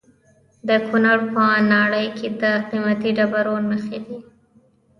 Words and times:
د 0.67 0.69
کونړ 0.87 1.17
په 1.33 1.43
ناړۍ 1.71 2.07
کې 2.17 2.27
د 2.41 2.43
قیمتي 2.69 3.09
ډبرو 3.17 3.55
نښې 3.69 3.99
دي. 4.05 4.17